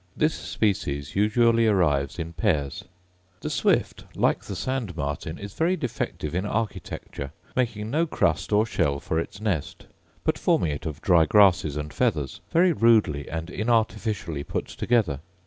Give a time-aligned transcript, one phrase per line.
[0.17, 2.85] This species usually arrives in pairs.
[3.41, 8.65] The swift, like the sand martin, is very defective in architecture, making no crust, or
[8.65, 9.85] shell, for its nest;
[10.23, 15.19] but forming it of dry grasses and feathers, very rudely and inartificially put together.